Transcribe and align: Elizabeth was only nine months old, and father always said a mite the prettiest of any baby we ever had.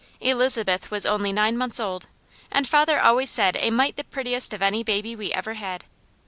Elizabeth 0.19 0.89
was 0.89 1.05
only 1.05 1.31
nine 1.31 1.55
months 1.55 1.79
old, 1.79 2.07
and 2.51 2.67
father 2.67 2.99
always 2.99 3.29
said 3.29 3.55
a 3.59 3.69
mite 3.69 3.97
the 3.97 4.03
prettiest 4.03 4.51
of 4.51 4.59
any 4.63 4.81
baby 4.83 5.15
we 5.15 5.31
ever 5.31 5.53
had. 5.53 5.85